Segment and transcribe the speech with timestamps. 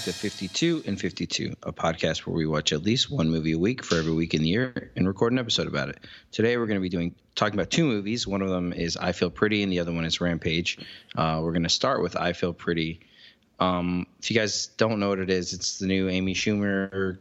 [0.00, 3.58] back to 52 and 52, a podcast where we watch at least one movie a
[3.58, 5.98] week for every week in the year and record an episode about it.
[6.32, 8.26] Today we're going to be doing talking about two movies.
[8.26, 10.78] One of them is I Feel Pretty, and the other one is Rampage.
[11.14, 13.00] Uh, we're going to start with I Feel Pretty.
[13.58, 17.18] Um, if you guys don't know what it is, it's the new Amy Schumer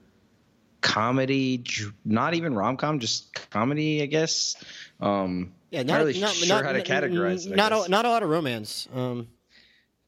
[0.80, 1.62] comedy,
[2.06, 4.56] not even rom com, just comedy, I guess.
[5.02, 7.58] Um, Yeah, not, really sure how to categorize it.
[7.58, 8.88] Not a, not a lot of romance.
[8.96, 9.28] Um,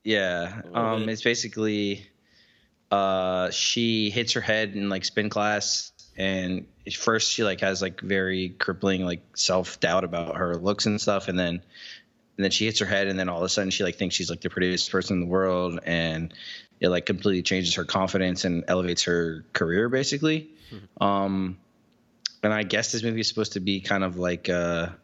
[0.05, 2.07] Yeah, um, it's basically
[2.91, 8.01] uh, she hits her head in like spin class, and first she like has like
[8.01, 11.55] very crippling like self doubt about her looks and stuff, and then
[12.37, 14.15] and then she hits her head, and then all of a sudden she like thinks
[14.15, 16.33] she's like the prettiest person in the world, and
[16.79, 20.49] it like completely changes her confidence and elevates her career basically.
[20.99, 21.57] Um,
[22.43, 24.97] and I guess this movie is supposed to be kind of like a,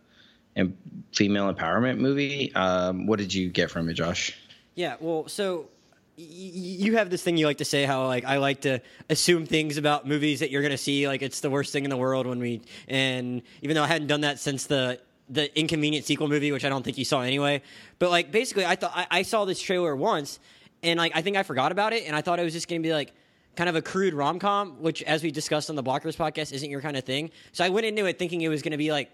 [0.56, 0.70] a
[1.14, 2.52] female empowerment movie.
[2.56, 4.36] Um, what did you get from it, Josh?
[4.76, 5.77] yeah, well, so y- y-
[6.20, 9.78] you have this thing you like to say how like I like to assume things
[9.78, 12.40] about movies that you're gonna see like it's the worst thing in the world when
[12.40, 16.66] we and even though I hadn't done that since the the inconvenient sequel movie which
[16.66, 17.62] I don't think you saw anyway
[18.00, 20.40] but like basically I thought I, I saw this trailer once
[20.82, 22.82] and like I think I forgot about it and I thought it was just gonna
[22.82, 23.14] be like
[23.56, 26.70] kind of a crude rom com which as we discussed on the Blockers podcast isn't
[26.70, 29.12] your kind of thing so I went into it thinking it was gonna be like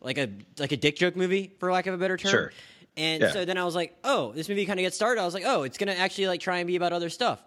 [0.00, 0.28] like a
[0.60, 2.52] like a dick joke movie for lack of a better term Sure.
[2.96, 3.30] And Yeah.
[3.32, 5.20] so then I was like, oh, this movie kind of gets started.
[5.20, 7.42] I was like, oh, it's gonna actually like try and be about other stuff.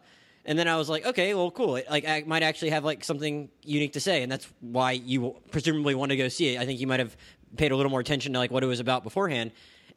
[0.45, 1.75] And then I was like, okay, well, cool.
[1.75, 5.35] It like I might actually have like something unique to say, and that's why you
[5.51, 6.59] presumably want to go see it.
[6.59, 7.15] I think you might have
[7.57, 9.51] paid a little more attention to like what it was about beforehand.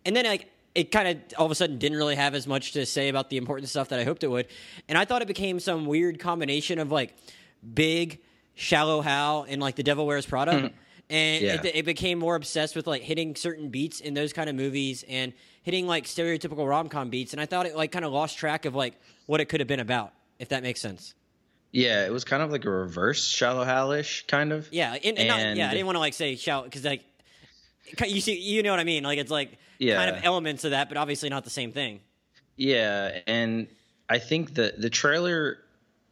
[0.05, 2.73] And then like it kind of all of a sudden didn't really have as much
[2.73, 4.47] to say about the important stuff that I hoped it would.
[4.89, 7.15] And I thought it became some weird combination of like
[7.75, 8.19] big,
[8.55, 10.53] shallow Hal and like the Devil Wears Prada.
[10.53, 10.67] Mm-hmm.
[11.11, 11.55] And Yeah.
[11.63, 15.05] it, it became more obsessed with like hitting certain beats in those kind of movies
[15.09, 17.33] and hitting like stereotypical rom com beats.
[17.33, 18.95] And I thought it like kind of lost track of like
[19.27, 21.15] what it could have been about, if that makes sense.
[21.71, 24.69] Yeah, it was kind of like a reverse shallow hallish kind of.
[24.71, 27.03] Yeah, and, and not, yeah, I didn't want to like say shallow because like
[28.07, 29.05] you see, you know what I mean.
[29.05, 29.97] Like it's like Yeah.
[29.97, 32.01] kind of elements of that, but obviously not the same thing.
[32.57, 33.69] Yeah, and
[34.09, 35.59] I think the the trailer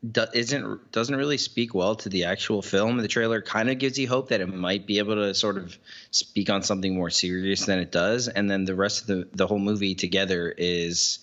[0.09, 2.99] do, isn't doesn't really speak well to the actual film.
[2.99, 5.77] The trailer kind of gives you hope that it might be able to sort of
[6.11, 9.47] speak on something more serious than it does, and then the rest of the the
[9.47, 11.19] whole movie together is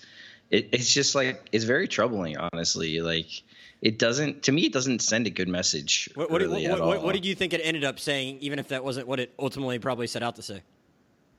[0.51, 3.01] it, it's just like it's very troubling, honestly.
[3.01, 3.43] Like
[3.81, 6.09] it doesn't to me, it doesn't send a good message.
[6.13, 8.59] What, what, really what, at what, what did you think it ended up saying, even
[8.59, 10.61] if that wasn't what it ultimately probably set out to say?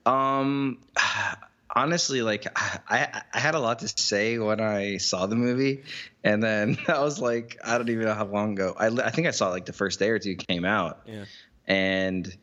[0.06, 0.78] Um,
[1.78, 5.84] honestly, like I, I had a lot to say when I saw the movie,
[6.24, 8.74] and then I was like, I don't even know how long ago.
[8.78, 11.00] I, I think I saw it, like the first day or two it came out,
[11.06, 11.24] Yeah.
[11.66, 12.36] and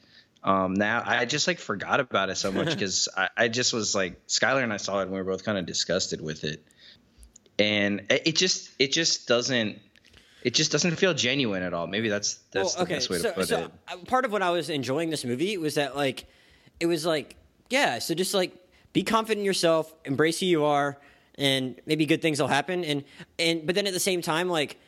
[0.44, 3.96] um, now I just like forgot about it so much because I, I just was
[3.96, 6.63] like Skylar and I saw it and we were both kind of disgusted with it,
[7.59, 9.79] and it it just it just doesn't.
[10.44, 11.88] It just doesn't feel genuine at all.
[11.88, 14.07] Maybe that's that's Well, the best way so, to put so it.
[14.07, 16.25] part of what I was enjoying this movie was that like
[16.79, 17.35] it was like
[17.72, 18.56] yeah, so just like
[18.95, 20.97] be confident in yourself, embrace who you are,
[21.38, 22.85] and maybe good things will happen.
[22.85, 23.03] And
[23.38, 24.79] and but then at the same time, like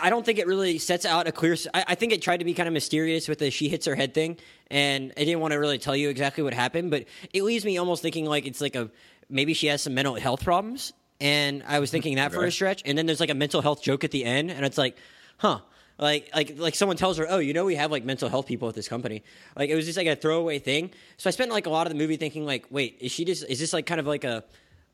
[0.00, 1.56] I don't think it really sets out a clear.
[1.74, 4.14] I think it tried to be kind of mysterious with the she hits her head
[4.14, 4.36] thing,
[4.70, 6.92] and I didn't want to really tell you exactly what happened.
[6.92, 8.90] But it leaves me almost thinking like it's like a
[9.28, 12.82] maybe she has some mental health problems, and I was thinking that for a stretch.
[12.84, 14.96] And then there's like a mental health joke at the end, and it's like,
[15.38, 15.60] huh.
[15.98, 18.68] Like, like, like someone tells her, "Oh, you know, we have like mental health people
[18.68, 19.22] at this company."
[19.56, 20.90] Like, it was just like a throwaway thing.
[21.16, 23.44] So I spent like a lot of the movie thinking, like, "Wait, is she just?
[23.48, 24.44] Is this like kind of like a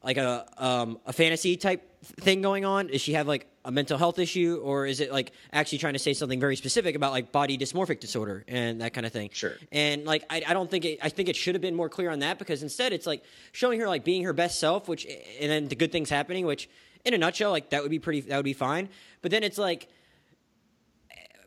[0.05, 2.89] like a um, a fantasy type thing going on?
[2.89, 5.99] Is she have like a mental health issue, or is it like actually trying to
[5.99, 9.31] say something very specific about like body dysmorphic disorder and that kind of thing?
[9.33, 9.55] Sure.
[9.71, 12.11] And like, I, I don't think it, I think it should have been more clear
[12.11, 15.51] on that because instead it's like showing her like being her best self, which and
[15.51, 16.69] then the good things happening, which
[17.05, 18.89] in a nutshell, like that would be pretty, that would be fine.
[19.21, 19.89] But then it's like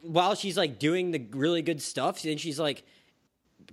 [0.07, 2.83] while she's like doing the really good stuff, then she's like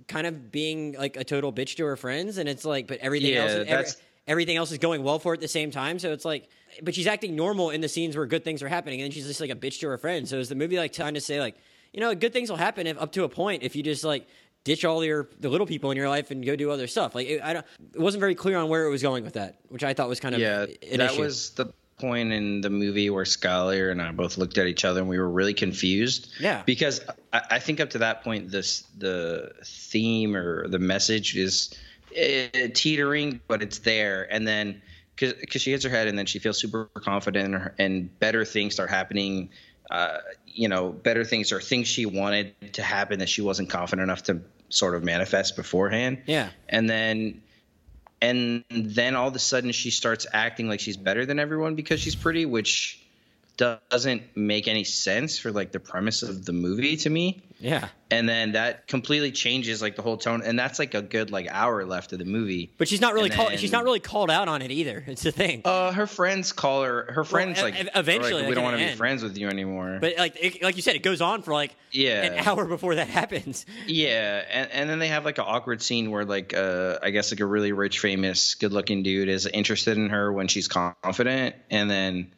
[0.07, 3.33] kind of being like a total bitch to her friends, and it's like, but everything
[3.33, 3.87] Yeah, else, is, every-
[4.27, 5.99] everything else is going well for her at the same time.
[5.99, 6.49] So it's like,
[6.81, 9.27] but she's acting normal in the scenes where good things are happening, and then she's
[9.27, 10.29] just like a bitch to her friends.
[10.29, 11.55] So is the movie like trying to say like,
[11.93, 14.27] you know, good things will happen if up to a point if you just like
[14.63, 17.13] ditch all your the little people in your life and go do other stuff.
[17.13, 19.57] Like it, I don't, it wasn't very clear on where it was going with that,
[19.69, 20.65] which I thought was kind of yeah,
[20.97, 21.21] that issue.
[21.21, 24.99] was the point in the movie where Skylar and I both looked at each other
[24.99, 26.31] and we were really confused.
[26.39, 26.63] Yeah.
[26.65, 27.01] because
[27.31, 31.73] I, I think up to that point, this the theme or the message is
[32.11, 34.81] uh, teetering, but it's there, and then
[35.15, 38.73] because she hits her head and then she feels super confident and, and better things
[38.73, 39.49] start happening.
[39.91, 40.17] Uh,
[40.47, 44.23] you know, better things or things she wanted to happen that she wasn't confident enough
[44.23, 46.23] to sort of manifest beforehand.
[46.25, 46.49] Yeah.
[46.67, 47.41] And then
[48.23, 51.99] and then all of a sudden she starts acting like she's better than everyone because
[51.99, 53.02] she's pretty, which
[53.57, 57.43] doesn't make any sense for like the premise of the movie to me.
[57.59, 57.87] Yeah.
[58.09, 61.47] And then that completely changes like the whole tone and that's like a good like
[61.49, 62.73] hour left of the movie.
[62.77, 63.57] But she's not really called.
[63.59, 65.03] She's not really called out on it either.
[65.07, 65.61] It's the thing.
[65.65, 68.79] Uh her friends call her her friends e- like eventually, like, like, we don't want
[68.79, 69.99] to be friends with you anymore.
[70.01, 72.23] but like it, like you said, it goes on for like yeah.
[72.23, 73.65] an hour before that happens.
[73.87, 77.31] Yeah, and, and then they have like an awkward scene where like uh I guess
[77.31, 81.55] like a really rich, famous, good looking dude is interested in her when she's confident,
[81.69, 82.33] and then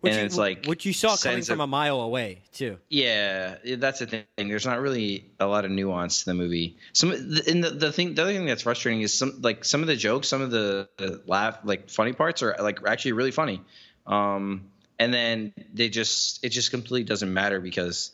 [0.00, 2.78] Which and you, it's like which you saw coming from a- a mile away too.
[2.88, 4.24] yeah, that's the thing.
[4.36, 6.78] There's not really a lot of nuance to the movie.
[6.94, 9.88] Some and the, the thing, the other thing that's frustrating is some like some of
[9.88, 13.60] the jokes, some of the, the laugh, like funny parts are like actually really funny.
[14.06, 18.10] Um, and then they just it just completely doesn't matter because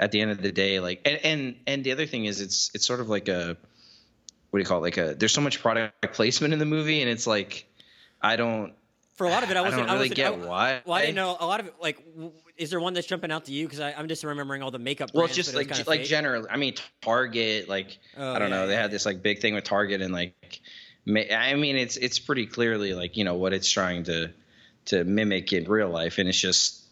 [0.00, 2.70] at the end of the day, like and and and the other thing is it's
[2.74, 3.56] it's sort of like a
[4.50, 4.82] what do you call it?
[4.82, 7.66] Like a there's so much product placement in the movie, and it's like
[8.20, 8.74] I don't
[9.22, 9.86] For a lot of it, I I wasn't.
[9.86, 10.80] don't really wasn't, get I, why.
[10.84, 11.74] Well, I didn't know a lot of it.
[11.80, 13.66] Like, w- is there one that's jumping out to you?
[13.66, 15.10] Because I'm just remembering all the makeup.
[15.14, 16.08] Well, brands, it's just like like fake.
[16.08, 16.48] generally.
[16.50, 17.68] I mean, Target.
[17.68, 18.66] Like Oh, I don't yeah, know.
[18.66, 18.82] They yeah.
[18.82, 20.60] had this like big thing with Target, and like,
[21.06, 24.30] I mean, it's it's pretty clearly like you know what it's trying to
[24.86, 26.84] to mimic in real life, and it's just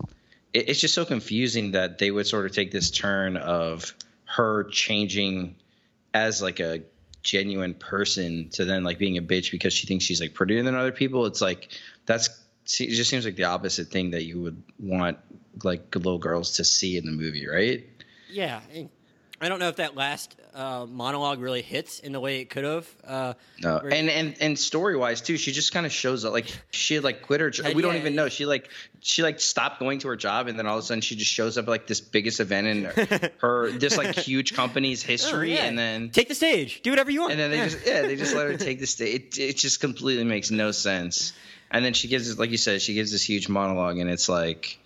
[0.52, 3.92] it, it's just so confusing that they would sort of take this turn of
[4.24, 5.56] her changing
[6.14, 6.82] as like a
[7.22, 10.74] genuine person to then like being a bitch because she thinks she's like prettier than
[10.74, 11.26] other people.
[11.26, 11.68] It's like
[12.10, 12.28] that's
[12.78, 15.18] it just seems like the opposite thing that you would want
[15.64, 17.84] like little girls to see in the movie, right?
[18.30, 18.60] Yeah,
[19.40, 22.64] I don't know if that last uh, monologue really hits in the way it could
[22.64, 22.86] have.
[23.04, 26.32] Uh, No, and and and story wise too, she just kind of shows up.
[26.32, 27.50] Like she had, like quit her.
[27.50, 27.74] job.
[27.74, 28.00] We don't yeah.
[28.00, 28.28] even know.
[28.28, 28.68] She like
[29.00, 31.32] she like stopped going to her job, and then all of a sudden she just
[31.32, 32.84] shows up at, like this biggest event in
[33.40, 35.64] her this like huge company's history, Oh, yeah.
[35.64, 37.32] and then take the stage, do whatever you want.
[37.32, 37.68] and then they Yeah.
[37.68, 39.38] just yeah they just let her take the stage.
[39.38, 41.32] It, it just completely makes no sense.
[41.70, 44.28] And then she gives this, like you said, she gives this huge monologue, and it's
[44.28, 44.78] like.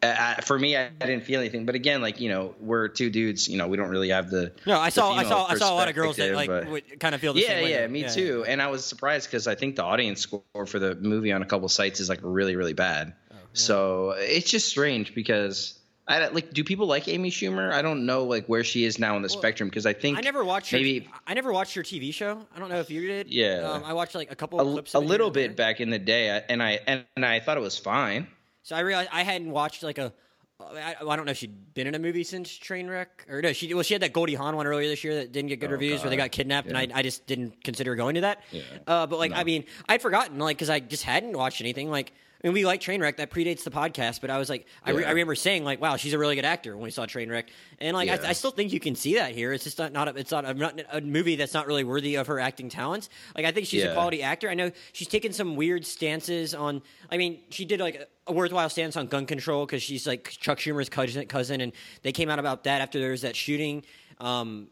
[0.00, 3.10] I, for me, I, I didn't feel anything, but again, like you know, we're two
[3.10, 3.48] dudes.
[3.48, 5.74] You know, we don't really have the no, I saw, I saw, I saw a
[5.74, 7.70] lot of girls that like but- would kind of feel the yeah, same way.
[7.72, 8.44] yeah, yeah, me too.
[8.46, 11.46] And I was surprised because I think the audience score for the movie on a
[11.46, 13.14] couple sites is like really, really bad.
[13.32, 15.77] Oh, So it's just strange because
[16.08, 16.52] I like.
[16.52, 17.70] Do people like Amy Schumer?
[17.70, 20.22] I don't know like where she is now on the spectrum because I think I
[20.22, 22.46] never watched her, maybe I never watched her TV show.
[22.54, 23.28] I don't know if you did.
[23.32, 23.68] Yeah.
[23.70, 24.94] um, I watched like a couple of a, clips.
[24.94, 25.66] a little bit there.
[25.66, 28.26] back in the day, I- and I and, and I thought it was fine.
[28.62, 30.12] So I realized I hadn't watched like a.
[30.60, 33.52] I, I don't know if she'd been in a movie since Trainwreck or no.
[33.52, 35.70] She well, she had that Goldie Hawn one earlier this year that didn't get good
[35.70, 36.78] Oh, reviews where they got kidnapped, Yeah.
[36.78, 38.42] and I, I just didn't consider going to that.
[38.50, 38.62] Yeah.
[38.86, 39.36] Uh, but like, No.
[39.36, 41.90] I mean, I'd forgotten like because I just hadn't watched anything.
[41.90, 42.12] Like,
[42.42, 45.02] I mean, we like Trainwreck that predates the podcast, but I was like, I, re-
[45.02, 45.08] Yeah.
[45.08, 47.44] I remember saying like, wow, she's a really good actor when we saw Trainwreck,
[47.80, 48.18] and like, Yeah.
[48.22, 49.52] I, I still think you can see that here.
[49.52, 52.14] It's just not, not a, it's not a, not a movie that's not really worthy
[52.14, 53.08] of her acting talents.
[53.34, 54.48] Like, I think she's a quality actor.
[54.48, 56.80] I know she's taken some weird stances on.
[57.10, 60.58] I mean, she did like a worthwhile stance on gun control because she's like Chuck
[60.58, 63.82] Schumer's cousin, cousin, and they came out about that after there was that shooting.
[64.20, 64.68] Um,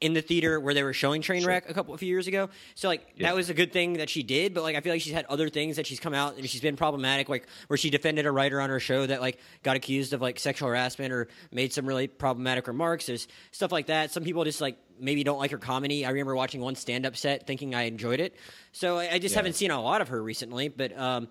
[0.00, 2.48] in the theater where they were showing Trainwreck a couple a few years ago.
[2.74, 3.28] So like Yeah.
[3.28, 5.26] that was a good thing that she did, but like I feel like she's had
[5.26, 8.32] other things that she's come out and she's been problematic, like where she defended a
[8.32, 11.84] writer on her show that like got accused of like sexual harassment or made some
[11.84, 13.06] really problematic remarks.
[13.06, 14.10] There's stuff like that.
[14.10, 16.06] Some people just like maybe don't like her comedy.
[16.06, 18.34] I remember watching one stand up set thinking I enjoyed it.
[18.72, 19.38] So I, I just Yeah.
[19.40, 21.28] haven't seen a lot of her recently, but um,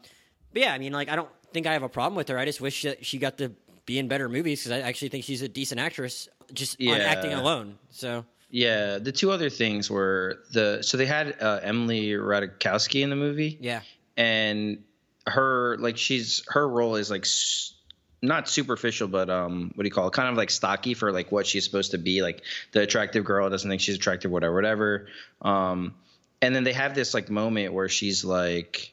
[0.53, 2.37] but yeah, I mean like I don't think I have a problem with her.
[2.37, 3.51] I just wish that she got to
[3.87, 7.33] be in better movies because I actually think she's a decent actress just on acting
[7.33, 7.79] alone.
[7.89, 8.25] So.
[8.49, 13.15] Yeah, the two other things were the so they had uh, Emily Ratajkowski in the
[13.15, 13.57] movie.
[13.61, 13.81] Yeah.
[14.17, 14.83] and
[15.27, 17.73] her like she's her role is like s-
[18.21, 21.31] not superficial but um what do you call it kind of like stocky for like
[21.31, 22.41] what she's supposed to be like
[22.71, 25.07] the attractive girl doesn't think she's attractive whatever whatever
[25.43, 25.93] um
[26.41, 28.91] and then they have this like moment where she's like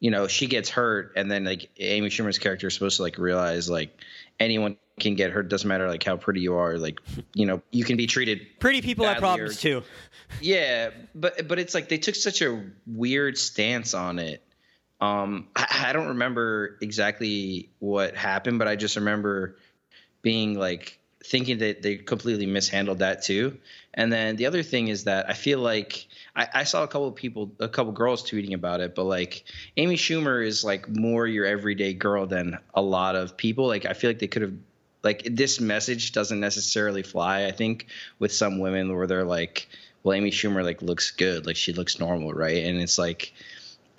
[0.00, 3.16] you know she gets hurt and then like amy schumer's character is supposed to like
[3.16, 3.96] realize like
[4.38, 7.00] anyone can get hurt doesn't matter like how pretty you are like
[7.34, 9.82] you know you can be treated Pretty people have badly or- problems too.
[10.40, 14.42] yeah, but but it's like they took such a weird stance on it.
[15.00, 19.56] Um, I, I don't remember exactly what happened, but I just remember
[20.22, 23.56] being like thinking that they completely mishandled that too.
[23.94, 27.08] And then the other thing is that I feel like I, I saw a couple
[27.08, 29.44] of people, a couple girls tweeting about it, but like
[29.76, 33.66] Amy Schumer is like more your everyday girl than a lot of people.
[33.66, 34.54] Like I feel like they could have
[35.02, 37.44] like this message doesn't necessarily fly.
[37.46, 37.86] I think
[38.18, 39.68] with some women where they're like,
[40.02, 42.64] well, Amy Schumer like looks good, like she looks normal, right?
[42.64, 43.32] And it's like,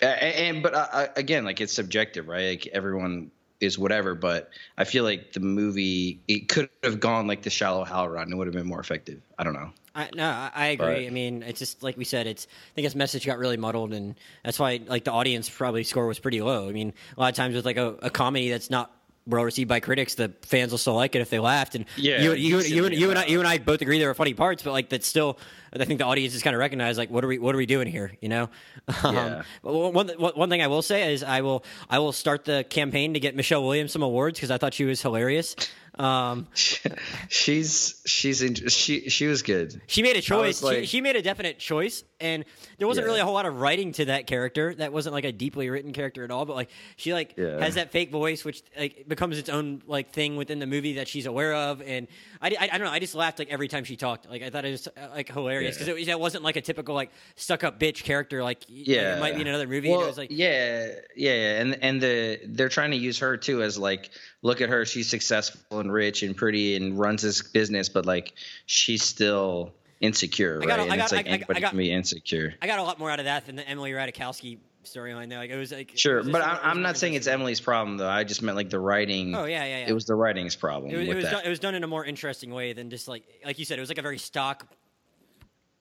[0.00, 2.50] a- a- and but uh, uh, again, like it's subjective, right?
[2.50, 3.30] Like everyone
[3.60, 4.14] is whatever.
[4.14, 8.24] But I feel like the movie it could have gone like the Shallow Hal route
[8.24, 9.20] and it would have been more effective.
[9.38, 9.70] I don't know.
[9.94, 10.86] I, no, I, I agree.
[10.86, 12.26] But- I mean, it's just like we said.
[12.26, 15.84] It's I think its message got really muddled, and that's why like the audience probably
[15.84, 16.68] score was pretty low.
[16.68, 18.90] I mean, a lot of times with like a, a comedy that's not
[19.26, 21.74] well received by critics, the fans will still like it if they laughed.
[21.74, 23.98] And Yeah, you, you you, you, and, you and I, you and I both agree
[23.98, 25.38] there are funny parts, but like that's still.
[25.74, 27.64] I think the audience is kind of recognize like what are we what are we
[27.66, 28.12] doing here?
[28.20, 28.50] You know.
[29.04, 29.42] Um, Yeah.
[29.62, 32.64] but one, one one thing I will say is I will I will start the
[32.68, 35.54] campaign to get Michelle Williams some awards because I thought she was hilarious.
[36.02, 36.46] Um,
[37.28, 39.80] she's she's in, she she was good.
[39.86, 40.62] She made a choice.
[40.62, 42.44] like- she, she made a definite choice, and
[42.78, 43.08] there wasn't Yeah.
[43.10, 44.74] really a whole lot of writing to that character.
[44.74, 46.44] That wasn't like a deeply written character at all.
[46.44, 47.58] But like she like Yeah.
[47.62, 51.08] has that fake voice, which like becomes its own like thing within the movie that
[51.08, 51.80] she's aware of.
[51.82, 52.08] And
[52.40, 52.92] I, I, I don't know.
[52.92, 54.28] I just laughed like every time she talked.
[54.28, 55.94] Like I thought it was uh, like hilarious because Yeah.
[55.94, 58.42] it, was- it wasn't like a typical like stuck up bitch character.
[58.42, 59.90] Like y- like, Yeah, it might be in another movie.
[59.90, 63.62] Well, was like yeah, yeah, yeah, and and the they're trying to use her too
[63.62, 64.10] as like,
[64.42, 68.32] look at her, she's successful and rich and pretty and runs this business, but like
[68.66, 70.78] she's still insecure, I got- right?
[70.80, 72.54] I and got- it's like I- I- I anybody got- can be insecure.
[72.60, 75.28] I got a lot more out of that than the Emily Ratajkowski storyline.
[75.30, 77.28] Though like it was like Sure, was but I'm, I'm not saying it's.
[77.28, 78.08] Emily's problem though.
[78.08, 79.32] I just meant like the writing.
[79.34, 79.86] Oh yeah, yeah, yeah.
[79.88, 81.86] It was the writing's problem It was, it was done, it was done in a
[81.86, 83.78] more interesting way than just like like you said.
[83.78, 84.66] It was like a very stock,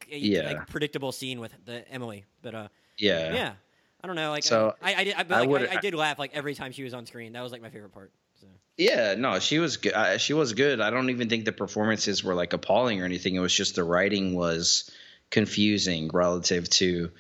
[0.08, 0.42] Yeah.
[0.54, 2.26] like predictable scene with the Emily.
[2.44, 3.54] But uh, yeah, yeah,
[4.04, 4.30] I don't know.
[4.30, 6.84] Like So, I, I, I I, like, I, I did laugh like every time she
[6.84, 7.34] was on screen.
[7.34, 8.12] That was like my favorite part.
[8.78, 9.94] Yeah, no, she was good.
[9.94, 10.82] Uh, she was good.
[10.82, 13.36] I don't even think the performances were like appalling or anything.
[13.36, 14.90] It was just the writing was
[15.30, 17.12] confusing relative to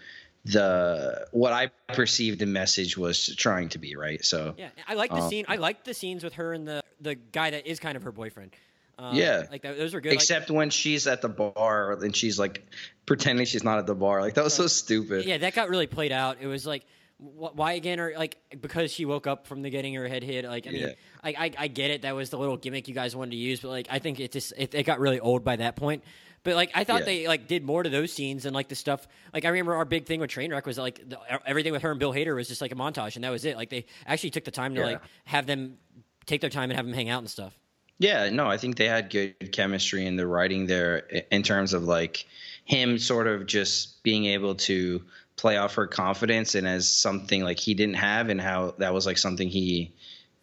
[0.46, 3.96] the what I perceived the message was trying to be.
[3.96, 4.24] Right.
[4.25, 5.46] So Yeah, I like the Um, scene.
[5.48, 8.12] I like the scenes with her and the the guy that is kind of her
[8.12, 8.51] boyfriend.
[8.98, 9.46] Um, Yeah.
[9.51, 10.10] like that, those were good.
[10.10, 12.65] like- except when she's at the bar and she's like
[13.05, 14.22] pretending she's not at the bar.
[14.22, 15.25] Like that was so stupid.
[15.25, 16.38] Yeah, that got really played out.
[16.41, 16.86] It was like,
[17.22, 18.00] why again?
[18.00, 20.44] Or like because she woke up from the getting her head hit.
[20.46, 20.94] Like, I mean, Yeah.
[21.24, 22.01] I, I I get it.
[22.01, 24.32] That was the little gimmick you guys wanted to use, but like, I think it
[24.32, 26.04] just it, it got really old by that point.
[26.44, 27.06] But like, I thought Yeah.
[27.06, 29.08] they like did more to those scenes and like the stuff.
[29.34, 32.00] Like, I remember our big thing with Trainwreck was like the, everything with her and
[32.00, 33.56] Bill Hader was just like a montage, and that was it.
[33.56, 34.86] Like, they actually took the time to Yeah.
[34.88, 35.78] like have them
[36.25, 37.56] take their time and have them hang out and stuff.
[38.00, 40.98] Yeah, no, I think they had good chemistry in the writing there
[41.30, 42.25] in terms of like
[42.66, 45.04] him sort of just being able to
[45.41, 49.07] play off her confidence and as something like he didn't have and how that was
[49.07, 49.91] like something he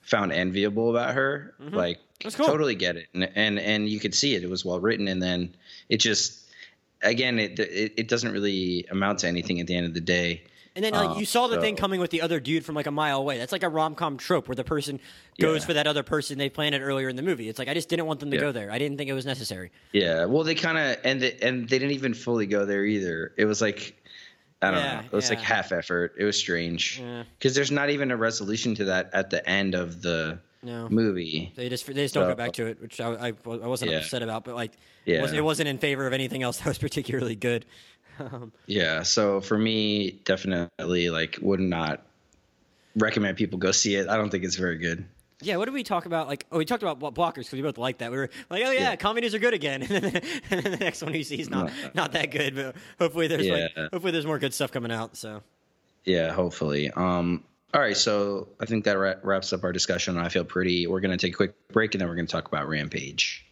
[0.03, 1.55] found enviable about her.
[1.61, 2.05] Like Mm-hmm.
[2.25, 2.47] That's cool.
[2.47, 3.07] totally get it.
[3.15, 4.43] And, and and you could see it.
[4.43, 5.55] It was well written and then
[5.89, 6.51] it just
[7.01, 10.43] again it it, it doesn't really amount to anything at the end of the day.
[10.75, 12.75] And then like Um, you saw the thing so- coming with the other dude from
[12.75, 13.39] like a mile away.
[13.39, 14.99] That's like a rom com trope where the person
[15.39, 15.67] goes Yeah.
[15.67, 17.49] for that other person they planned it earlier in the movie.
[17.49, 18.41] It's like I just didn't want them to Yeah.
[18.43, 18.71] go there.
[18.73, 19.71] I didn't think it was necessary.
[19.93, 23.33] Yeah, well, they kind of and they, and they didn't even fully go there either.
[23.37, 23.95] It was like
[24.61, 25.07] I don't Yeah, know.
[25.07, 26.15] It was like half effort.
[26.19, 27.23] It was strange Yeah.
[27.39, 30.89] because there's not even a resolution to that at the end of the No.
[30.89, 31.53] movie.
[31.55, 33.93] They just they just don't So- go back to it, which I, I, I wasn't
[33.93, 33.99] Yeah.
[33.99, 34.45] upset about.
[34.45, 34.73] But like,
[35.05, 35.19] Yeah.
[35.19, 37.67] it, wasn't, it wasn't in favor of anything else that was particularly good.
[38.19, 42.05] Um, Yeah, so for me, definitely like would not
[42.97, 44.09] recommend people go see it.
[44.09, 45.05] I don't think it's very good.
[45.41, 46.27] Yeah, what did we talk about?
[46.27, 48.11] Like, oh, we talked about blockers because we both like that.
[48.11, 48.97] We were like, oh yeah, Yeah.
[48.97, 49.83] comedies are good again.
[49.89, 50.17] and then
[50.51, 52.55] and then the next one you see is not not that good.
[52.57, 55.17] But hopefully there's like hopefully there's more good stuff coming out.
[55.17, 55.43] So
[56.05, 56.91] Yeah, hopefully.
[56.91, 60.17] Um, all right, so I think that wra- wraps up our discussion.
[60.17, 60.87] I feel pretty.
[60.87, 63.45] We're going to take a quick break and then we're going to talk about Rampage.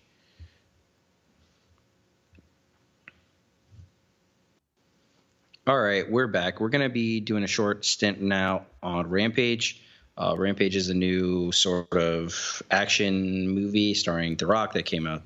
[5.66, 6.60] All right, we're back.
[6.60, 9.82] We're going to be doing a short stint now on Rampage.
[10.18, 15.23] Uh, Rampage is a new sort of action movie starring The Rock that came out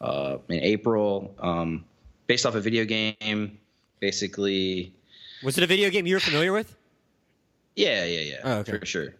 [0.00, 1.84] uh, in April, um,
[2.26, 3.58] based off a video game.
[4.00, 4.92] Basically,
[5.42, 6.74] was it a video game you were familiar with?
[7.76, 8.78] yeah, yeah, yeah, Oh, okay.
[8.78, 9.14] for sure.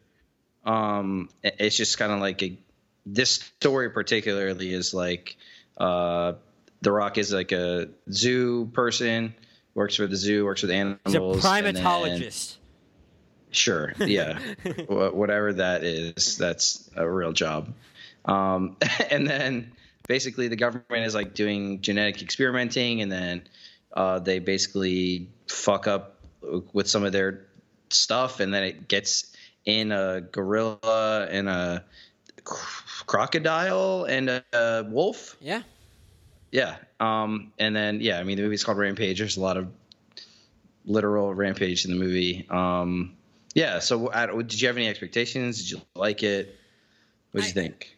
[0.65, 2.59] Um, it's just kind of like a
[3.07, 5.37] this story particularly is like
[5.79, 6.33] uh,
[6.83, 9.35] the Rock is like a zoo person,
[9.75, 11.01] works for the zoo, works with animals.
[11.07, 12.57] He's a primatologist.
[13.51, 14.39] Sure, yeah,
[14.89, 17.73] whatever that is, that's a real job.
[18.25, 18.77] Um,
[19.11, 19.73] and then
[20.07, 23.43] basically the government is like doing genetic experimenting, and then
[23.93, 26.17] uh, they basically fuck up
[26.73, 27.47] with some of their
[27.91, 29.33] stuff, and then it gets
[29.65, 31.85] in a gorilla and a
[32.45, 35.37] cr- crocodile and a, a wolf.
[35.41, 35.63] Yeah.
[36.51, 36.77] Yeah.
[37.01, 39.19] Um, and then yeah, I mean the movie's called Rampage.
[39.19, 39.69] There's a lot of
[40.85, 42.47] literal rampage in the movie.
[42.49, 43.18] Um,
[43.55, 43.79] yeah.
[43.79, 44.09] So
[44.43, 45.59] did you have any expectations?
[45.59, 46.57] Did you like it?
[47.33, 47.97] What did you think?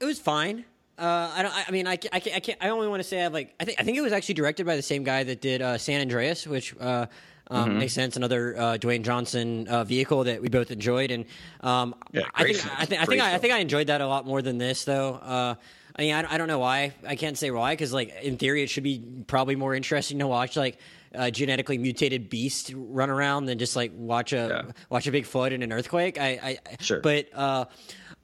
[0.00, 0.64] It was fine.
[0.98, 1.68] Uh, I don't.
[1.68, 2.58] I mean, I, I, can't, I can't.
[2.60, 3.54] I only want to say I have like.
[3.60, 3.80] I think.
[3.80, 6.46] I think it was actually directed by the same guy that did uh, San Andreas,
[6.46, 7.06] which uh,
[7.50, 7.78] Um, Mm-hmm.
[7.78, 8.16] Makes sense.
[8.16, 11.24] Another uh, Dwayne Johnson uh, vehicle that we both enjoyed, and
[11.62, 12.80] um, Yeah, I think.
[12.80, 14.84] I think I think I, I think I enjoyed that a lot more than this,
[14.84, 15.14] though.
[15.14, 15.54] Uh,
[15.96, 16.92] I mean, I, I don't know why.
[17.06, 20.26] I can't say why because, like, in theory, it should be probably more interesting to
[20.26, 20.78] watch like
[21.12, 24.72] a genetically mutated beast run around than just like watch a Yeah.
[24.90, 26.18] watch a big flood and an earthquake.
[26.18, 27.00] I, I Sure.
[27.00, 27.64] but uh,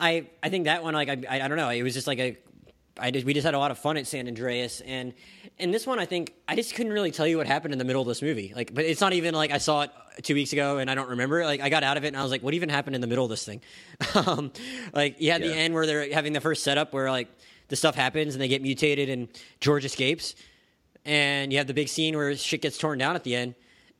[0.00, 1.69] I I think that one like I, I don't know.
[1.71, 2.37] It was just like a
[2.97, 5.14] I just, we just had a lot of fun at San Andreas, and
[5.59, 7.85] in this one, I think I just couldn't really tell you what happened in the
[7.85, 8.53] middle of this movie.
[8.55, 9.91] Like, but it's not even like I saw it
[10.23, 11.45] two weeks ago and I don't remember.
[11.45, 13.09] Like, I got out of it and I was like, what even happened in the
[13.09, 13.62] middle of this thing?
[14.14, 14.53] um,
[14.93, 17.26] like, you had the end where they're having the first setup where like
[17.67, 19.26] the stuff happens and they get mutated and
[19.61, 20.37] George escapes,
[21.04, 23.54] and you have the big scene where shit gets torn down at the end.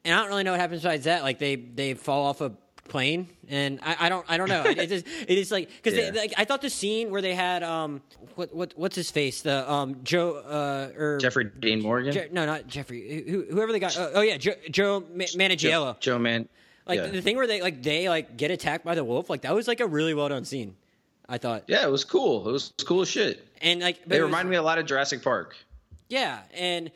[0.05, 1.23] And I don't really know what happens besides that.
[1.23, 2.53] Like, they they fall off a
[2.87, 5.95] plane and I, I don't I don't know it, it just it is like because
[5.99, 6.11] Yeah.
[6.15, 8.03] like, I thought the scene where they had um
[8.35, 12.45] what what what's his face the um Joe uh or Jeffrey Dean Morgan, Je- no
[12.45, 16.19] not Jeffrey who, whoever they got oh, oh yeah Joe, Joe Ma- Manganiello Joe, Joe
[16.19, 16.47] Man.
[16.87, 17.07] like yeah.
[17.07, 19.67] the thing where they like they like get attacked by the wolf like that was
[19.67, 20.77] like a really well done scene
[21.27, 22.47] I thought yeah, it was cool.
[22.47, 23.49] It was cool as shit.
[23.63, 25.57] and like They was- remind me a lot of Jurassic Park.
[26.09, 26.91] Yeah, and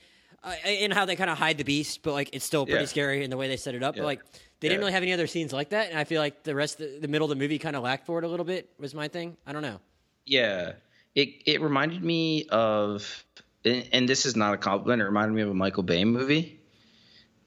[0.45, 2.87] uh, and how they kind of hide the beast, but like it's still pretty Yeah.
[2.87, 3.97] scary in the way they set it up.
[3.97, 4.03] Yeah.
[4.03, 4.21] But like
[4.61, 6.81] they didn't really have any other scenes like that, and I feel like the rest
[6.81, 8.71] of the, the middle of the movie kind of lacked for it a little bit.
[8.79, 9.37] Was my thing.
[9.47, 9.81] I don't know.
[10.25, 10.73] Yeah,
[11.15, 13.25] it it reminded me of,
[13.65, 15.01] and and this is not a compliment.
[15.03, 16.61] It reminded me of a Michael Bay movie,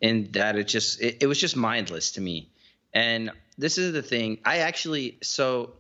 [0.01, 2.49] in that it just it, it was just mindless to me.
[2.93, 4.39] And this is the thing.
[4.43, 5.73] I actually so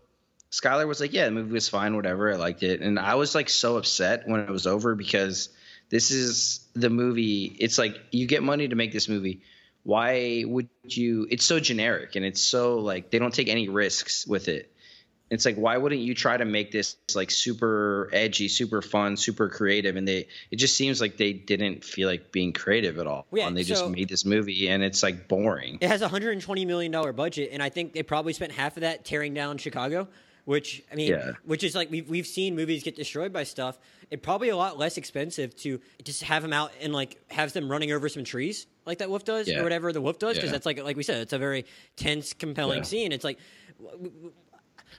[0.51, 2.31] Skylar was like, "Yeah, the movie was fine, whatever.
[2.31, 5.49] I liked it." And I was like so upset when it was over because
[5.91, 7.55] this is the movie.
[7.59, 9.41] It's like you get money to make this movie.
[9.83, 11.27] Why would you?
[11.29, 14.73] It's so generic and it's so like they don't take any risks with it.
[15.29, 19.49] It's like why wouldn't you try to make this like super edgy, super fun, super
[19.49, 19.95] creative?
[19.97, 23.27] And they it just seems like they didn't feel like being creative at all.
[23.31, 25.77] Yeah, and they so- just made this movie and it's like boring.
[25.81, 28.53] It has a hundred and twenty million dollar budget, and I think they probably spent
[28.53, 30.07] half of that tearing down Chicago.
[30.45, 31.33] Which I mean, Yeah.
[31.45, 33.77] which is like we've we've seen movies get destroyed by stuff.
[34.09, 37.69] It probably a lot less expensive to just have them out and like have them
[37.69, 39.59] running over some trees like that wolf does Yeah.
[39.59, 40.53] or whatever the wolf does because Yeah.
[40.53, 43.11] that's like like we said, it's a very tense, compelling scene.
[43.11, 43.37] It's like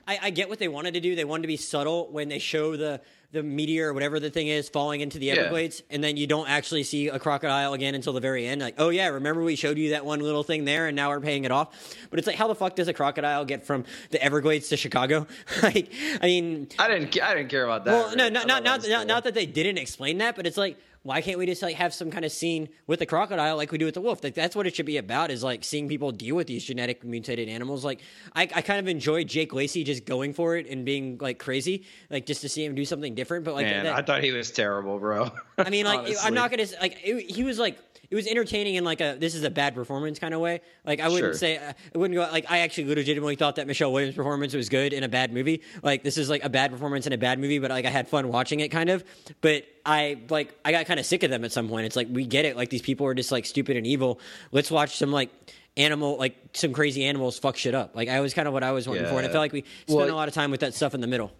[0.07, 1.15] I, I get what they wanted to do.
[1.15, 3.01] They wanted to be subtle when they show the
[3.31, 5.33] the meteor or whatever the thing is falling into the Yeah.
[5.33, 8.61] Everglades, and then you don't actually see a crocodile again until the very end.
[8.61, 11.19] Like, oh yeah, remember we showed you that one little thing there, and now we're
[11.19, 11.95] paying it off.
[12.11, 15.25] But it's like, how the fuck does a crocodile get from the Everglades to Chicago?
[15.63, 17.91] like, I mean, I didn't I didn't care about that.
[17.91, 21.21] well, no, not not, not, not that they didn't explain that, but it's like, why
[21.21, 23.85] can't we just like have some kind of scene with the crocodile like we do
[23.85, 24.23] with the wolf?
[24.23, 27.03] Like that's what it should be about is like seeing people deal with these genetic
[27.03, 27.83] mutated animals.
[27.83, 28.01] Like
[28.33, 31.85] I, I kind of enjoyed Jake Lacy just going for it and being like crazy,
[32.09, 33.43] like just to see him do something different.
[33.43, 35.29] But like, Man, that, I thought he was terrible, bro.
[35.57, 37.79] I mean, like I'm not gonna like it, he was like
[38.13, 40.61] it was entertaining in like a this is a bad performance kind of way.
[40.85, 41.33] Like I wouldn't Sure.
[41.33, 44.69] say uh, I wouldn't go like I actually legitimately thought that Michelle Williams' performance was
[44.69, 45.63] good in a bad movie.
[45.81, 48.07] Like this is like a bad performance in a bad movie, but like I had
[48.07, 49.03] fun watching it kind of.
[49.41, 51.87] But I like I got kind of sick of them at some point.
[51.87, 52.55] It's like we get it.
[52.55, 54.19] Like these people are just like stupid and evil.
[54.51, 55.31] Let's watch some like
[55.75, 57.95] animal like some crazy animals fuck shit up.
[57.95, 59.63] Like I was kind of what I was wanting for, and I felt like we
[59.87, 61.31] spent Well, a lot of time with that stuff in the middle.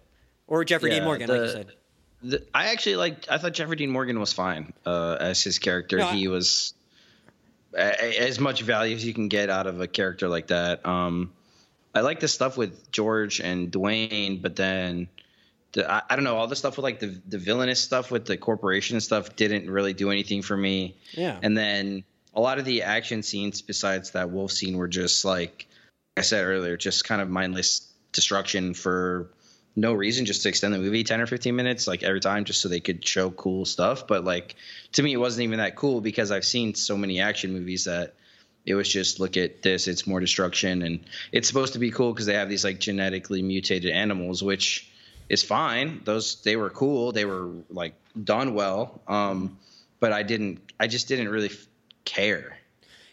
[0.48, 1.72] Or Jeffrey Dean Morgan, the- like you said.
[2.24, 3.26] The, I actually like.
[3.30, 5.98] I thought Jeffrey Dean Morgan was fine uh, as his character.
[5.98, 6.72] No, I- he was
[7.74, 10.86] a, a- as much value as you can get out of a character like that.
[10.86, 11.32] Um,
[11.94, 15.08] I like the stuff with George and Dwayne, but then
[15.72, 18.24] the, I, I don't know all the stuff with like the the villainous stuff with
[18.26, 20.96] the corporation stuff didn't really do anything for me.
[21.12, 21.38] Yeah.
[21.42, 25.68] and then a lot of the action scenes besides that wolf scene were just like
[26.16, 29.30] I said earlier, just kind of mindless destruction for
[29.76, 32.60] no reason, just to extend the movie ten or fifteen minutes, like every time, just
[32.60, 34.06] so they could show cool stuff.
[34.06, 34.54] But like
[34.92, 38.14] to me, it wasn't even that cool because I've seen so many action movies that
[38.66, 41.00] it was just look at this, it's more destruction, and
[41.32, 44.90] it's supposed to be cool because they have these like genetically mutated animals, which
[45.28, 46.00] is fine.
[46.04, 49.00] Those they were cool, they were like done well.
[49.08, 49.58] Um,
[50.00, 51.66] but I didn't, I just didn't really f-
[52.04, 52.58] care.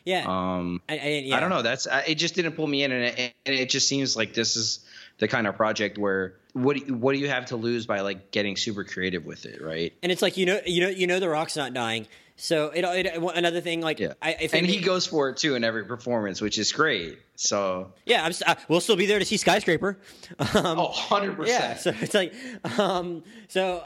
[0.04, 0.26] Yeah.
[0.28, 1.38] Um, I, I, yeah.
[1.38, 1.62] I don't know.
[1.62, 2.15] That's I, it.
[2.15, 4.80] Just didn't pull me in, and it, and it just seems like this is
[5.19, 8.01] the kind of project where what do you, what do you have to lose by
[8.01, 9.93] like getting super creative with it, right?
[10.03, 12.07] And it's like you know, you know, you know, the Rock's not dying.
[12.37, 15.53] So it, it another thing, like Yeah, I, if and he goes for it too
[15.55, 17.19] in every performance, which is great.
[17.35, 19.99] So yeah, I'm, s- uh, we'll still be there to see skyscraper.
[20.39, 22.33] Um, oh, 100 yeah, so it's like,
[22.79, 23.83] um, so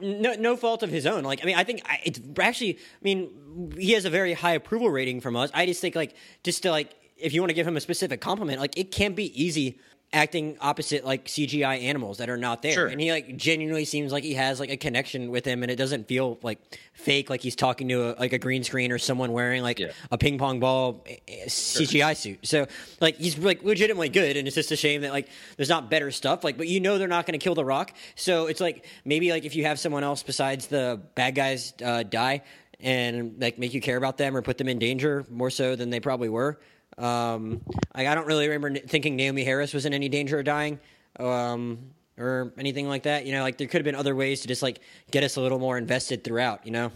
[0.00, 1.24] no, no fault of his own.
[1.24, 4.52] Like, I mean, I think I, it's actually, I mean, he has a very high
[4.54, 5.50] approval rating from us.
[5.52, 8.20] I just think like, just to like, if you want to give him a specific
[8.20, 9.78] compliment, like, it can't be easy
[10.12, 12.72] acting opposite like CGI animals that are not there.
[12.72, 12.86] Sure.
[12.86, 15.76] And he like genuinely seems like he has like a connection with him and it
[15.76, 16.58] doesn't feel like
[16.94, 19.92] fake like he's talking to a, like a green screen or someone wearing like Yeah.
[20.10, 22.38] a ping pong ball eh, eh, CGI suit.
[22.46, 22.66] So
[23.02, 26.10] like he's like legitimately good and it's just a shame that like there's not better
[26.10, 27.92] stuff like but you know they're not going to kill the rock.
[28.16, 32.02] So it's like maybe like if you have someone else besides the bad guys uh,
[32.02, 32.42] die
[32.80, 35.90] and like make you care about them or put them in danger more so than
[35.90, 36.58] they probably were.
[36.98, 37.62] Um,
[37.94, 40.80] like I don't really remember thinking Naomie Harris was in any danger of dying,
[41.18, 41.78] um,
[42.18, 43.24] or anything like that.
[43.24, 44.80] You know, like there could have been other ways to just like
[45.10, 46.66] get us a little more invested throughout.
[46.66, 46.92] You know,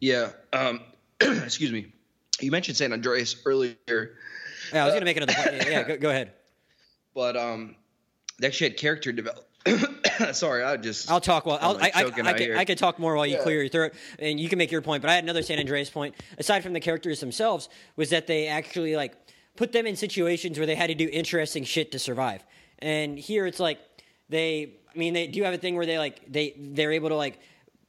[0.00, 0.30] Yeah.
[0.52, 0.80] Um,
[1.20, 1.92] excuse me.
[2.40, 3.76] You mentioned San Andreas earlier,
[4.72, 5.54] yeah, I was gonna make another point.
[5.56, 6.32] Yeah, yeah go, go ahead.
[7.14, 7.76] but um,
[8.38, 9.48] they actually had character develop.
[10.32, 11.10] Sorry, I just.
[11.10, 12.56] I'll talk while I'll, I'm, like, I, I, I, could.
[12.56, 13.42] I could talk more while you Yeah.
[13.42, 15.02] clear your throat, and you can make your point.
[15.02, 16.14] But I had another San Andreas point.
[16.38, 19.16] Aside from the characters themselves, was that they actually like
[19.56, 22.44] put them in situations where they had to do interesting shit to survive.
[22.78, 23.78] And here it's like
[24.28, 27.16] they, I mean, they do have a thing where they like they they're able to
[27.16, 27.38] like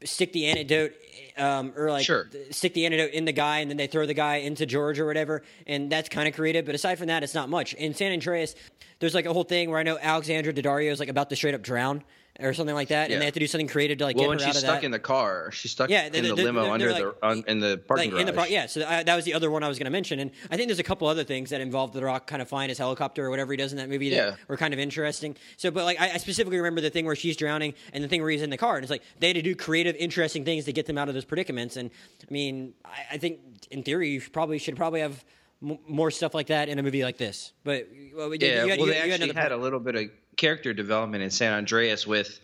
[0.04, 0.94] stick the antidote
[1.38, 2.26] um, or like Sure.
[2.26, 5.00] th- stick the antidote in the guy and then they throw the guy into George
[5.00, 7.96] or whatever and that's kind of creative but aside from that it's not much in
[7.96, 8.54] San Andreas
[9.00, 11.54] there's like a whole thing where I know Alexandra Daddario is like about to straight
[11.54, 12.04] up drown
[12.40, 13.16] or something like that Yeah.
[13.16, 14.58] and they have to do something creative to like well, get her she's out of
[14.62, 16.92] stuck that in the car, she's stuck Yeah, in they're- the they're- limo they're under
[16.92, 18.50] like- the on, uh, in the parking like in the garage.
[18.52, 20.56] yeah so I, that was the other one I was going to mention and I
[20.56, 23.26] think there's a couple other things that involve the rock kind of flying his helicopter
[23.26, 24.36] or whatever he does in that movie that Yeah.
[24.48, 27.38] were kind of interesting so but like I, I specifically remember the thing where she's
[27.38, 29.42] drowning and the thing where he's in the car and it's like they had to
[29.42, 31.90] do creative interesting things to get them out of those predicaments and
[32.22, 33.40] I mean I, I think
[33.72, 35.26] in theory you should probably should probably have
[35.62, 38.80] m- more stuff like that in a movie like this but well, Yeah, you had-
[38.80, 40.04] well, you- they you actually another had a little bit of
[40.36, 42.40] character development in San Andreas with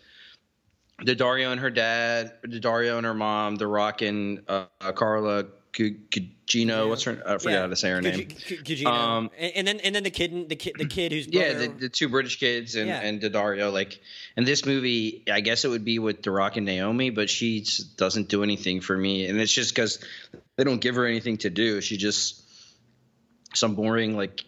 [1.02, 6.88] Daddario and her dad, Daddario and her mom, The Rock and uh, Carla Gu- Gugino.
[6.88, 7.22] What's her?
[7.26, 7.62] I forgot Yeah.
[7.62, 8.14] how to say her name.
[8.28, 8.86] Gugi- Gugino.
[8.88, 11.68] Um, and, and then and then the kid the kid the kid who's Yeah, the,
[11.68, 13.02] the two British kids and Yeah.
[13.02, 13.72] and Dario.
[13.72, 14.00] Like
[14.38, 17.66] in this movie, I guess it would be with The Rock and Naomi, but she
[17.98, 20.00] doesn't do anything for me, and it's just because
[20.58, 21.82] they don't give her anything to do.
[21.82, 22.40] She just
[23.56, 24.44] some boring like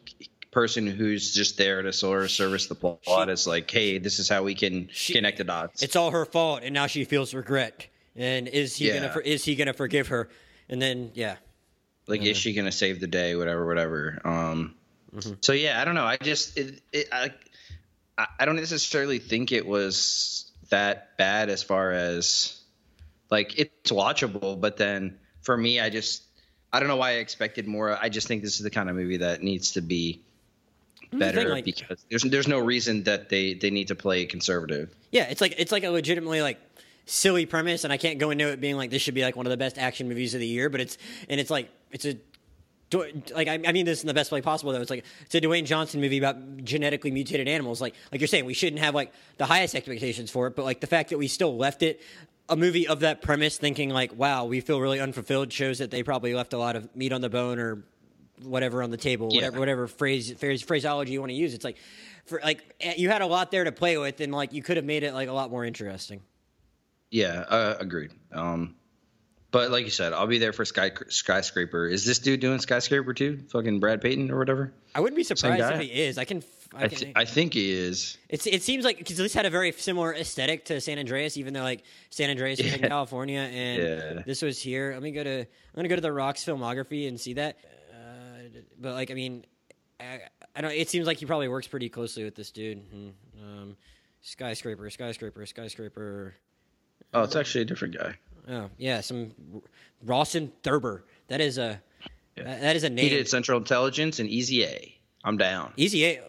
[0.51, 3.29] person who's just there to sort of service the plot.
[3.29, 5.83] It's like, hey, this is how we can She- connect the dots.
[5.83, 9.07] it's all her fault and now she feels regret and is he Yeah.
[9.07, 10.29] gonna is he gonna forgive her
[10.69, 11.35] and then yeah
[12.07, 14.75] like is she gonna save the day whatever whatever um
[15.13, 15.33] Mm-hmm.
[15.41, 17.31] so yeah i don't know i just it, it I
[18.39, 22.59] i don't necessarily think it was that bad as far as
[23.31, 26.23] like it's watchable but then for me i just
[26.75, 27.97] i don't know why i expected more.
[28.05, 30.21] I just think this is the kind of movie that needs to be
[31.13, 34.89] better thing, like- because there's there's no reason that they they need to play conservative.
[35.11, 36.59] Yeah it's like it's like a legitimately like
[37.05, 39.45] silly premise and i can't go into it being like this should be like one
[39.45, 40.97] of the best action movies of the year but it's
[41.29, 42.15] and it's like it's a
[42.89, 44.81] do- like I, I mean this in the best way possible though.
[44.81, 47.79] It's like it's a Dwayne Johnson movie about genetically mutated animals.
[47.81, 50.81] Like like you're saying we shouldn't have like the highest expectations for it but like
[50.81, 52.01] the fact that we still left it
[52.49, 56.03] a movie of that premise thinking like wow we feel really unfulfilled shows that they
[56.03, 57.83] probably left a lot of meat on the bone or
[58.43, 59.37] whatever on the table Yeah.
[59.37, 61.77] whatever whatever phrase, phrase phraseology you want to use it's like
[62.25, 64.77] for like eh, you had a lot there to play with and like you could
[64.77, 66.21] have made it like a lot more interesting
[67.09, 68.75] yeah uh, agreed um
[69.51, 71.87] but like you said, I'll be there for Sky Skyscraper.
[71.87, 73.39] Is this dude doing Skyscraper too?
[73.53, 74.73] Fucking Brad Peyton or whatever?
[74.93, 76.41] I wouldn't be surprised if he is I can
[76.75, 78.17] I I, th- I think he is.
[78.29, 81.53] It's it seems like because this had a very similar aesthetic to San Andreas, even
[81.53, 84.21] though like San Andreas was in California and Yeah.
[84.25, 84.91] this was here.
[84.93, 87.57] Let me go to I'm gonna go to the Rocks filmography and see that.
[87.91, 89.45] Uh, but like I mean,
[89.99, 90.21] I,
[90.55, 90.71] I don't.
[90.71, 92.79] It seems like he probably works pretty closely with this dude.
[92.91, 93.09] Hmm.
[93.41, 93.77] Um,
[94.21, 96.35] skyscraper, skyscraper, skyscraper.
[97.13, 98.15] Oh, it's actually a different guy.
[98.49, 99.31] Oh yeah, some
[100.03, 101.03] Rawson Thurber.
[101.29, 101.81] That is a
[102.35, 103.03] that, that is a name.
[103.03, 104.94] He did Central Intelligence and Easy A.
[105.25, 105.73] I'm down.
[105.75, 106.21] Easy A,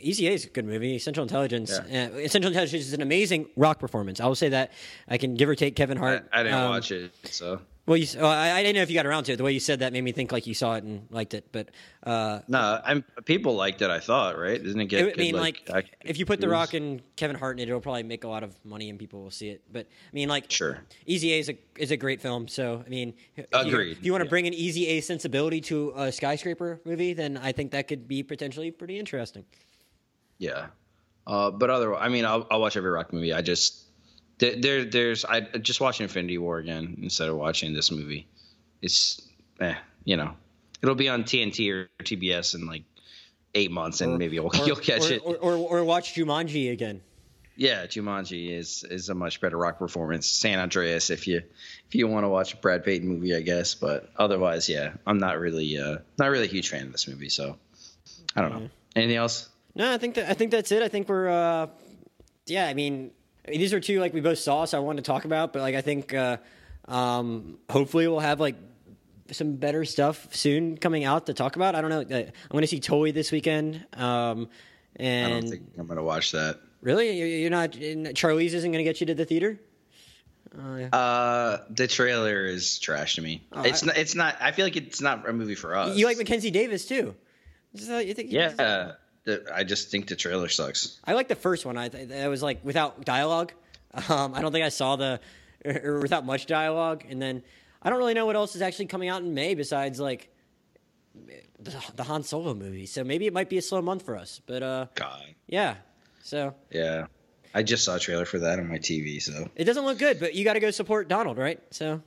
[0.00, 0.98] Easy A is a good movie.
[1.00, 4.20] Central Intelligence, uh, Central Intelligence is an amazing rock performance.
[4.20, 4.70] I will say that.
[5.08, 6.28] I can give or take Kevin I, Hart.
[6.32, 8.96] I didn't Um, watch it, so Well, you, well, I, I didn't know if you
[8.96, 9.36] got around to it.
[9.36, 11.46] The way you said that made me think like you saw it and liked it.
[11.52, 11.68] But
[12.02, 12.80] uh, no.
[12.84, 13.90] I'm people liked it.
[13.90, 14.60] I thought, right?
[14.60, 15.04] Doesn't it get?
[15.04, 16.48] I good, mean, like, ac- if you put The?
[16.48, 19.22] Rock and Kevin Hart in it, it'll probably make a lot of money and people
[19.22, 19.62] will see it.
[19.72, 20.78] But I mean, like, Sure.
[21.06, 22.48] Easy A is a is a great film.
[22.48, 24.30] So I mean, if you- Agreed, If you want to yeah.
[24.30, 28.24] bring an Easy A sensibility to a skyscraper movie, then I think that could be
[28.24, 29.44] potentially pretty interesting.
[30.38, 30.66] Yeah.
[31.26, 33.32] Uh, but otherwise, I mean, I'll, I'll watch every Rock movie.
[33.32, 33.84] I just
[34.38, 38.26] there, there there's I just watch Infinity War again instead of watching this movie.
[38.82, 39.22] It's
[39.60, 40.34] eh, you know,
[40.82, 42.84] it'll be on TNT or TBS in like
[43.54, 45.22] eight months, and maybe you'll, you'll catch or, it.
[45.24, 47.00] or, or, or watch Jumanji again.
[47.58, 50.28] Yeah, Jumanji is is a much better rock performance.
[50.28, 51.38] San Andreas, if you
[51.88, 53.74] if you want to watch a Brad Peyton movie, I guess.
[53.74, 57.30] But otherwise, yeah, I'm not really uh not really a huge fan of this movie.
[57.30, 57.56] So
[58.36, 58.70] I don't know.
[58.94, 59.48] Anything else?
[59.74, 60.82] No, I think that I think that's it.
[60.82, 61.68] I think we're uh,
[62.46, 62.66] yeah.
[62.66, 63.10] I mean,
[63.48, 65.52] these are two like we both saw, so I wanted to talk about.
[65.52, 66.38] But like, I think uh,
[66.86, 68.56] um, hopefully we'll have like
[69.32, 71.74] some better stuff soon coming out to talk about.
[71.74, 72.00] I don't know.
[72.00, 73.84] Uh, I'm going to see Toy this weekend.
[73.94, 74.48] Um,
[74.96, 76.60] and I don't think I'm going to watch that.
[76.80, 77.72] Really, you're not.
[77.72, 79.58] Charlize isn't going to get you to the theater.
[80.56, 80.88] Uh, yeah.
[80.88, 83.46] uh, the trailer is trash to me.
[83.52, 83.98] Oh, it's I, not.
[83.98, 84.36] It's not.
[84.40, 85.96] I feel like it's not a movie for us.
[85.96, 87.14] You like Mackenzie Davis too.
[87.74, 88.92] you think, yeah,
[89.52, 91.00] I just think the trailer sucks.
[91.04, 91.76] I like the first one.
[91.76, 93.52] I th- it was like without dialogue.
[94.10, 95.20] Um, I don't think I saw the
[95.64, 97.42] or without much dialogue, and then
[97.80, 100.28] I don't really know what else is actually coming out in May besides like
[101.58, 102.84] the, the Han Solo movie.
[102.84, 104.42] So maybe it might be a slow month for us.
[104.44, 105.76] But uh, God, yeah.
[106.22, 107.06] So yeah,
[107.54, 109.22] I just saw a trailer for that on my TV.
[109.22, 111.58] So it doesn't look good, but you got to go support Donald, right?
[111.70, 112.02] So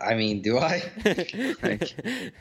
[0.00, 0.82] I mean, do I?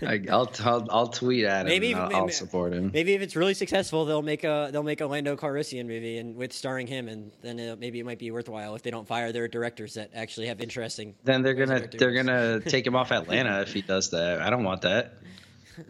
[0.02, 1.68] I will I'll, I'll tweet at him.
[1.68, 2.92] Maybe I'll, maybe, I'll, support him.
[2.94, 6.36] Maybe if it's really successful, they'll make a they'll make a Lando Calrissian movie and
[6.36, 9.32] with starring him, and then it, maybe it might be worthwhile if they don't fire
[9.32, 11.16] their directors that actually have interesting.
[11.24, 14.42] Then they're gonna they're gonna take him off Atlanta if he does that.
[14.42, 15.14] I don't want that.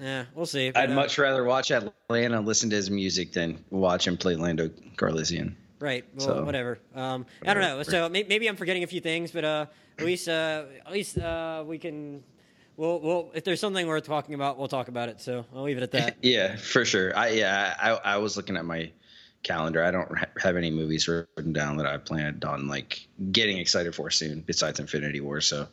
[0.01, 0.71] Yeah, we'll see.
[0.73, 4.35] I'd uh, much rather watch Atlanta and listen to his music than watch him play
[4.35, 5.55] Lando Calrissian.
[5.85, 6.03] Right.
[6.15, 6.79] Well, so, whatever.
[6.95, 7.83] Um, I don't know.
[7.83, 9.65] So maybe I'm forgetting a few things, but uh,
[9.99, 12.23] at least uh, at least uh, we can.
[12.75, 15.21] Well, well, if there's something worth talking about, we'll talk about it.
[15.21, 16.17] So I'll leave it at that.
[16.23, 17.15] yeah, for sure.
[17.15, 18.91] I yeah, I, I was looking at my
[19.43, 19.83] calendar.
[19.83, 20.09] I don't
[20.41, 24.79] have any movies written down that I planned on like getting excited for soon, besides
[24.79, 25.39] Infinity War.
[25.39, 25.67] So,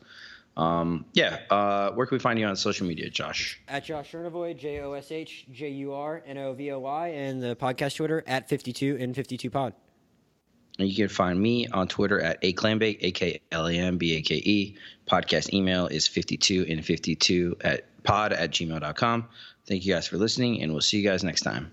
[0.58, 1.38] um, yeah.
[1.48, 3.58] Uh, where can we find you on social media, Josh?
[3.66, 7.08] At Josh Jurnovoy, J O S H J U R N O V O Y,
[7.08, 9.72] and the podcast Twitter at 52 and 52 Pod.
[10.78, 14.16] And you can find me on Twitter at aklambake, A K L A M B
[14.16, 14.76] A K E.
[15.06, 19.28] Podcast email is 52 and 52 at pod at gmail.com.
[19.66, 21.72] Thank you guys for listening, and we'll see you guys next time.